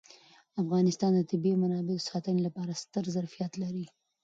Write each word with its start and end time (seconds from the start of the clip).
افغانستان 0.61 1.11
د 1.15 1.21
طبیعي 1.31 1.57
منابعو 1.63 2.01
د 2.01 2.07
ساتنې 2.09 2.41
لپاره 2.47 2.79
ستر 2.83 3.03
ظرفیت 3.15 3.51
لري. 3.63 3.85